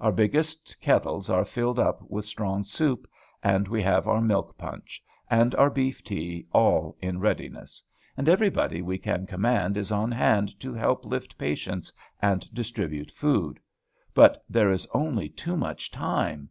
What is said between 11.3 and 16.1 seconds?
patients and distribute food. But there is only too much